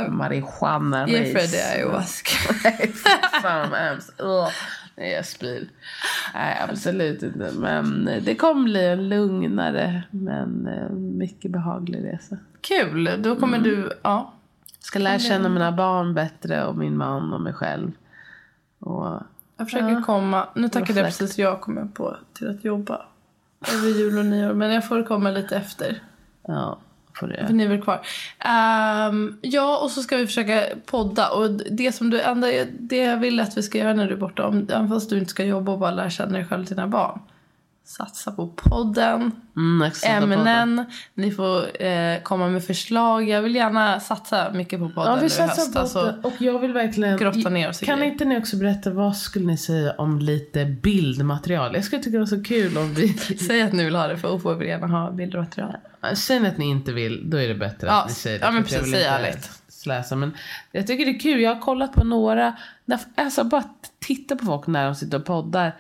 [0.09, 2.29] marijuana Ge Freddy ayahuasca.
[2.63, 2.91] Nej,
[3.41, 4.09] fan vad hemskt.
[4.99, 5.69] Jag spyr.
[6.33, 7.51] Nej, absolut inte.
[7.55, 12.37] Men det kommer bli en lugnare men eh, mycket behaglig resa.
[12.61, 13.69] Kul, då kommer Mm.
[13.69, 14.33] du, ja.
[14.79, 17.91] Ska lära känna mina barn bättre och min man och mig själv.
[18.79, 19.21] Och
[19.57, 23.01] Jag försöker komma, nu tackade jag precis jag kommer på till att jobba
[23.73, 24.53] över jul och nyår.
[24.53, 26.01] Men jag får komma lite efter.
[26.47, 26.77] ja,
[27.13, 28.01] för, det För ni är väl kvar.
[29.09, 31.29] Um, ja, och så ska vi försöka podda.
[31.29, 32.47] Och det som du ändå,
[32.79, 35.17] det jag vill att vi ska göra när du är borta, om, även fast du
[35.17, 37.19] inte ska jobba och bara lära känna dig själv och dina barn.
[37.89, 43.29] Satsa på podden, Mm, ämnen, ni får eh, komma med förslag.
[43.29, 45.73] Jag vill gärna satsa mycket på podden Ja, vi satsar höst.
[45.73, 46.15] på Alltså.
[46.23, 47.17] Och jag vill verkligen...
[47.17, 48.11] grotta ner oss i Kan grejer.
[48.11, 51.75] inte ni också berätta, vad skulle ni säga om lite bildmaterial?
[51.75, 53.07] Jag skulle tycka det var så kul om vi...
[53.47, 55.75] Säg att ni vill ha det för Ofo vill gärna ha bilder och material.
[56.15, 58.45] Säg att ni inte vill, då är det bättre Ja, att ni säger det.
[58.45, 59.49] ja, men precis, säg ärligt.
[59.85, 60.33] Läsa, men
[60.71, 61.41] jag tycker det är kul.
[61.41, 62.55] Jag har kollat på några,
[63.15, 63.63] alltså bara
[63.99, 65.75] titta på folk när de sitter och poddar.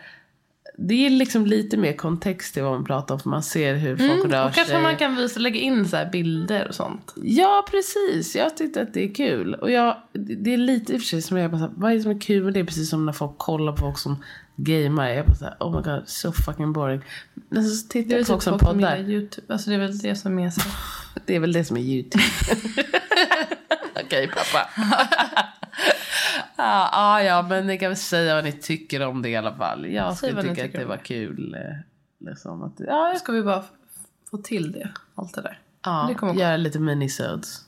[0.81, 3.97] Det ger liksom lite mer kontext till vad man pratar om för man ser hur
[3.97, 4.81] folk rör Mm, Och kanske sig.
[4.81, 7.13] man kan visa, lägga in så här bilder och sånt.
[7.23, 8.35] Ja, precis.
[8.35, 9.53] Jag tyckte att det är kul.
[9.55, 12.01] Och jag, det är lite i och för sig som jag bara vad är det
[12.01, 12.59] som är kul med det?
[12.59, 14.23] är Precis som när folk kollar på folk som
[14.55, 15.09] gamer.
[15.09, 17.01] Jag bara så här, oh my god, so fucking boring.
[17.49, 18.97] Men så tittar jag på folk typ som folk som poddar.
[19.09, 19.53] YouTube.
[19.53, 20.61] Alltså det är väl det som är så.
[21.25, 22.23] Det är väl det som är YouTube.
[24.05, 24.69] Okej pappa.
[26.57, 29.55] Ja, ah, ja, men ni kan väl säga vad ni tycker om det i alla
[29.55, 29.87] fall.
[29.87, 31.03] Jag skulle tycka att det var det.
[31.03, 31.55] kul.
[31.55, 31.61] eh,
[32.29, 33.63] Liksom att, ja, Ska vi bara
[34.31, 34.89] få till det.
[35.15, 35.59] Allt det där.
[35.83, 37.61] ja, kommer göra lite minisodes.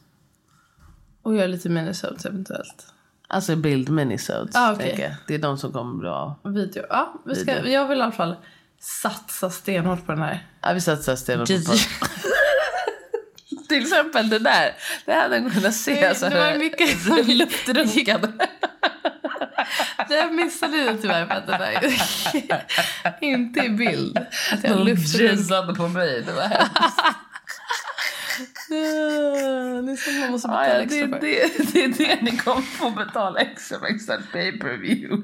[1.22, 2.94] Och göra lite minisodes eventuellt.
[3.28, 4.56] Alltså bild minisodes.
[4.56, 5.16] Ah, jag.
[5.28, 6.40] Det är de som kommer bra.
[6.42, 6.84] Och video.
[6.90, 7.72] Ja, vi ska, Video.
[7.72, 8.36] jag vill i alla fall
[8.80, 10.48] satsa stenhårt på den här.
[10.62, 11.78] Ja, vi satsar stenhårt på Gigi.
[13.72, 14.74] Till exempel det där.
[15.06, 16.08] Det hade jag kunnat se.
[16.08, 18.34] Det- så det var mycket som- luftrunkad.
[20.10, 24.18] Det missade du tyvärr för att det där är inte i bild.
[24.52, 26.22] Att jag De lyfter jizzade på mig.
[26.22, 26.72] Det var hemskt.
[28.70, 31.20] Det är som man måste Ja, betala ja, det, extra är för.
[31.20, 35.24] det, det är det ni kommer få betala extra för extra pay per view.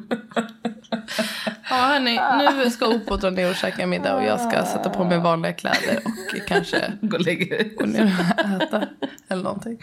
[1.78, 2.20] Ja hörni,
[2.64, 5.54] nu ska Opo dra ner och käka middag och jag ska sätta på mig vanliga
[5.54, 8.88] kläder och kanske Gå och lägga ner och äta
[9.28, 9.80] eller någonting.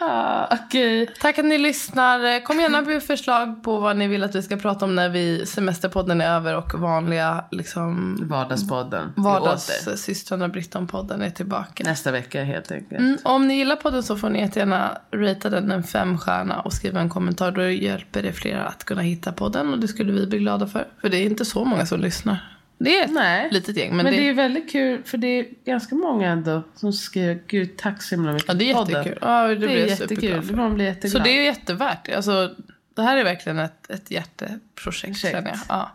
[0.00, 1.10] Ah, Okej.
[1.20, 2.44] Tack att ni lyssnar.
[2.44, 5.46] Kom gärna med förslag på vad ni vill att vi ska prata om när vi
[5.46, 9.12] semesterpodden är över och vanliga liksom Vardagspodden.
[9.16, 11.84] Vardagssystrarna Britton-podden är tillbaka.
[11.84, 13.00] Nästa vecka helt enkelt.
[13.00, 17.00] Mm, om ni gillar podden så får ni jättegärna ratea den en femstjärna och skriva
[17.00, 17.52] en kommentar.
[17.52, 20.86] Då hjälper det fler att kunna hitta podden och det skulle vi bli glada för.
[21.00, 22.57] För det är inte så många som lyssnar.
[22.78, 23.48] Det är ett Nej.
[23.50, 23.88] litet gäng.
[23.96, 27.38] Men, Men, det, det är väldigt kul för det är ganska många ändå som skriver
[27.46, 29.18] Gud tack så himla mycket ja, det är för podden." jättekul.
[29.22, 30.56] Ja, det, Det, blir är jättekul.
[30.56, 31.12] Man blir jätteglad.
[31.12, 32.08] Så det är jättevärt.
[32.08, 32.54] Alltså,
[32.96, 35.18] det här är verkligen ett, ett hjärteprojekt Projekt.
[35.18, 35.58] känner jag.
[35.68, 35.90] Ja.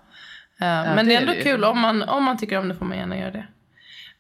[0.58, 0.66] Eh,
[0.96, 1.64] men det det är ändå det kul.
[1.64, 3.23] Om man, om man tycker om det får man gärna göra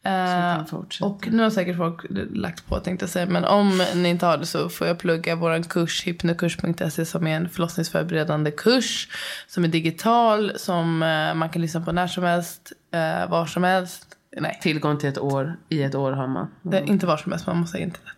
[0.03, 0.65] det.
[0.69, 1.05] Fortsätta.
[1.05, 3.25] och nu har säkert folk lagt på tänkte jag säga.
[3.25, 7.35] Men om ni inte har det så får jag plugga vår kurs hypnokurs.se som är
[7.35, 9.09] en förlossningsförberedande kurs.
[9.47, 10.51] Som är digital.
[10.55, 12.71] Som eh, man kan lyssna på när som helst.
[12.91, 14.07] Eh, var som helst.
[14.37, 15.57] Nej, Tillgång till ett år.
[15.69, 16.47] I ett år har man.
[16.61, 18.13] det är inte var som helst, man måste ha internet.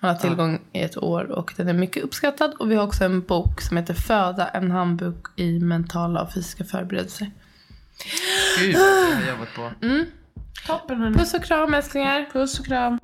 [0.00, 2.54] Man har tillgång i ett år och den är mycket uppskattad.
[2.58, 6.64] Och vi har också en bok som heter Föda, en handbok i mentala och fysiska
[6.64, 7.30] förberedelser.
[8.58, 9.86] Gud jag har jobbat på.
[9.86, 10.06] Mm.
[10.66, 11.14] Toppen.
[11.14, 12.26] Puss och kram älsklingar.
[12.32, 12.98] Puss och kram.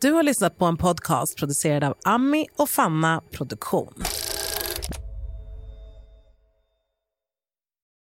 [0.00, 3.94] Du har lyssnat på en podcast producerad av Ami och Fanna Produktion.